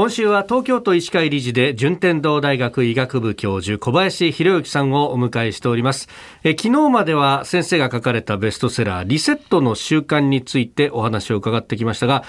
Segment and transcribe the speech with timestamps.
[0.00, 6.08] 今週は東京都医師会理事で順天堂大学医学部教授小林博之さんをお迎えしております。
[6.42, 12.24] え昨日までは先生が書かれたベストセラーリセットの習慣についてお話を伺ってきましたが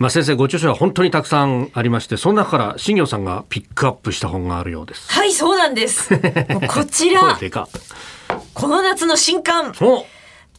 [0.00, 5.08] まあ、先生ご著書は本当にたくさんありましてその中から新業さんがピックアップした本があるようです。
[5.12, 6.08] はいそうなんです。
[6.66, 7.38] こちら。
[8.52, 9.72] この夏の新刊。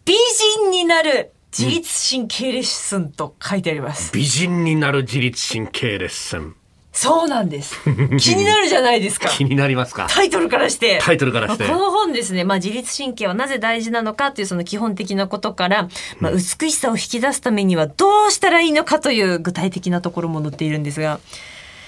[0.05, 4.11] 美人になる自律神経レッスンと書いてあります。
[4.11, 6.55] 美人になる自律神経レッスン。
[6.91, 7.75] そうなんです。
[8.19, 9.27] 気になるじゃないですか。
[9.35, 10.07] 気になりますか？
[10.09, 10.99] タイトルからして。
[11.01, 11.65] タイトルからして。
[11.67, 21.19] この本ですね、まあ自律神経はなぜ大事なのかというその基本的なことから、まあ美しさを引き出すためにはどうしたらいいのかという具体的なところも載っているんですが、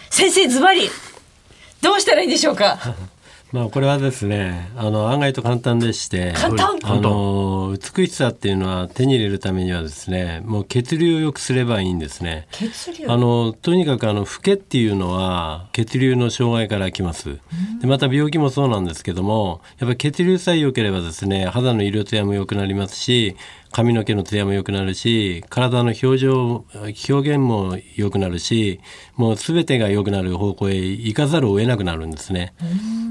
[0.10, 0.90] 先生ズバリ
[1.82, 2.80] どうしたらいいんでしょうか？
[3.56, 6.50] まあこれはですねあの案外と簡単でしてあ
[6.98, 12.50] の美しさっていうのは手に入れるためにはですねもう血流を良くすればいいんですね。
[12.52, 13.06] 血流？
[13.08, 17.40] あのとにかくあの老けっていうのは血流の障害から来ます。
[17.80, 23.38] でまた病気もそうなんですけどもやっぱり血流さえ良ければですね肌の色艶も良くなりますし
[23.72, 28.80] 髪の毛の艶も良くなるし体の表情表現も良くなるし
[29.16, 32.54] もう全てが良くなる方向へ行かざるを得なくなるんですね。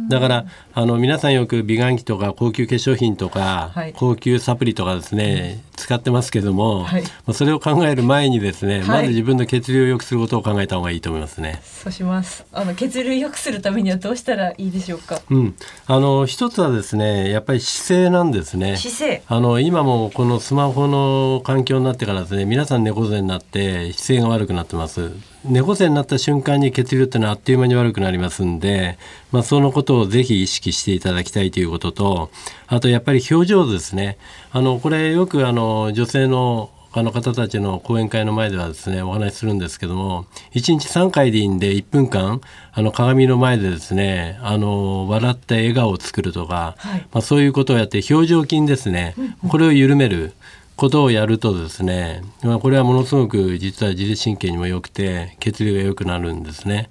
[0.09, 11.63] だからあの皆さんよく美顔器とか高級化粧品とか、はい、高級サプリとかですね、うん、使ってますけども、はい、それを考える前にですね、はい、まず自分の血流を良くすることを考えた方がいいと思いますね。
[11.65, 12.45] そうします。
[12.53, 15.23] あの血流良くするためにはどうしたらいいでしょうか？
[15.31, 15.55] うん、
[15.87, 18.77] あの一つはですね、やっぱり姿勢なんですね。
[18.77, 19.23] 姿勢。
[19.27, 25.11] あの今もこのスマホの環境になってからですね、皆さん猫背になって姿勢が悪くなってます。
[25.45, 28.97] 猫背になった瞬間に血流っていうのはあっという間に悪くなりますんで、
[29.31, 32.31] まあ、そのことをぜひ意識していただきたいということと
[32.67, 34.17] あとやっぱり表情ですね
[34.53, 42.41] あのこれよくあの女性のあの方たちの講演会の前ではですねお話しするんですけども1日3回でいいんで1分間
[42.73, 49.15] あの鏡の前でですねあの笑って笑顔を作るとか、はい、まあ、そういうことをやって表情筋ですね、
[49.49, 50.33] これを緩める。
[50.77, 56.91] ことをやるとですね、まあ、これはものすごく実は自律神経にも良くて血流が良くなるんですね。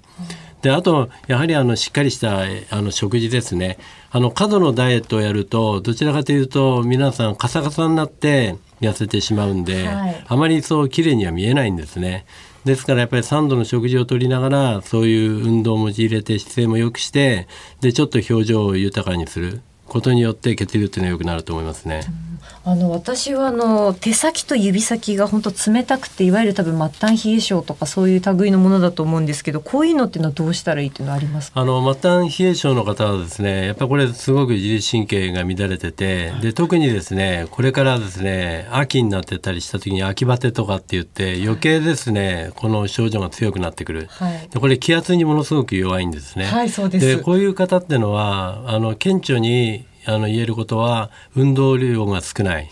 [0.64, 3.76] であとやはりあのしっかりしたあの食事ですね
[4.10, 12.24] あの過度のダイエットをやるとどちらかというと皆さんカサカサになって痩せてしまうんで、はい、あまりそう綺麗には見えないんですね。
[12.64, 17.46] ですからやっぱり3度の食事をとりながらそういう運動も入れて姿勢も良くして
[17.82, 22.00] でちょっと表情を豊かにすることによって血流っていうのは良くなると思いますね。
[22.28, 22.33] うん
[22.66, 31.60] あの私はあの手先と指先が本当冷たくていわゆる多分末端冷え性とかそういう類のものだと思うんですけどこういうのっていうのはどうしたらいいっていうのはありますか？
[31.60, 46.46] あの末端冷え性の方はですねやっぱこれすごく自律神経が乱れててで特にですねこれからですね秋になってたりした時に秋バテとかって言って余計ですね、はい、この症状が強くなってくる、はい、でこれ気圧にものすごく弱いんですね。
[46.46, 47.06] はい、そうです。
[47.06, 52.70] でこういう方っていうのはあの顕著にあの言えることは運動量が少ない。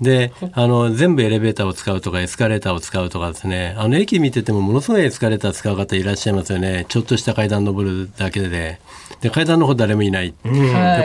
[0.00, 3.74] であの全部エレベーターを使うとかエスカレーターを使うとかですね。
[3.76, 6.86] あの駅見ててもものすごいエスカレーター使う方いらっしゃいますよね。
[6.88, 8.78] ちょっとした階段登るだけで。
[9.20, 10.52] で階段の方誰もいない、うん、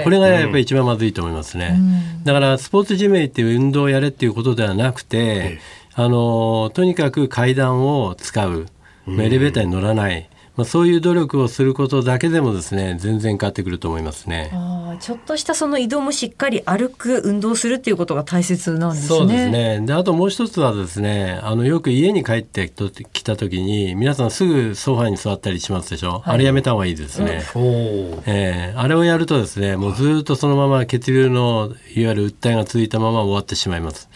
[0.03, 5.59] これがやっぱり一番まずいと思いますね、うん、だからスポーツジムへ行って運動をやれっていうことではなくて、
[5.95, 8.67] あのとにかく階段を使う、
[9.07, 14.51] エレベーターに乗らないまあ、そういう努力をすることだけでもですね全然変わってくると思いますね。
[14.53, 19.07] あちょっとしたその移動もしっかり歩く運動するっていうことが大切なんですね。
[19.07, 19.81] そうですね。
[19.81, 22.71] であともう一つはですねあのよく家に帰って
[23.11, 27.63] きた時に皆さんすぐソファに座ったりしますでしょ、はい、あれやめた方がいいですね、うん、
[28.25, 34.09] えー、あれをやるとですねもうずっとそのまま血流のいわゆる訴えが続いたまま終わってしまいます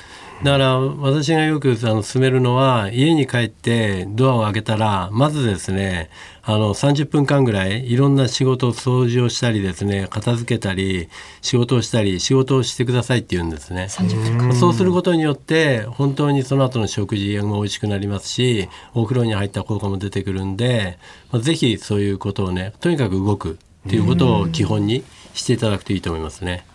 [0.44, 6.10] だから私がよくあの勧めるのは家に帰ってドアを開けたらまずですね
[6.44, 11.10] あの30分間ぐらいいろんな仕事掃除をしたりですね片付けたり
[11.42, 13.90] 仕事をしたり仕事をしてくださいって言うんですね。
[13.90, 21.00] そうすることによって本当にその後の食事が美味しくなりますしお風呂に入った効果も出てくるんで、
[21.32, 23.58] まあ、ぜひそういうことをねとにかく動く
[23.88, 26.66] っていうことを基本にしていただくといいと思いますね。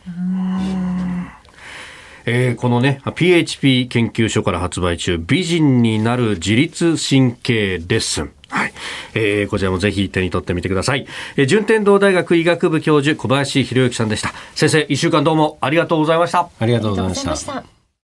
[2.26, 8.72] えー、このね PHP 研究所から発売中美人になる自律神経レッスンはい。
[9.14, 11.06] えー、こちらもぜひ手に取ってみてください。
[11.36, 14.32] えー、順天堂大学医学部教授小林博之さんでした。
[14.54, 16.50] 先生、一週間どうもありがとうございました。
[16.58, 17.81] ありがとうございました。